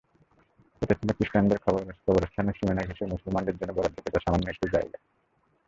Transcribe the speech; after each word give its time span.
ওটা 0.81 0.93
ছিল 0.95 1.09
খ্রিষ্টানদের 1.11 1.59
কবরস্থানের 2.05 2.57
সীমানা 2.57 2.81
ঘেঁষে 2.87 3.05
মুসলমানদের 3.05 3.57
জন্য 3.57 3.71
বরাদ্দকৃত 3.73 4.15
সামান্য 4.17 4.45
একটু 4.49 4.65
জায়গা। 4.67 4.97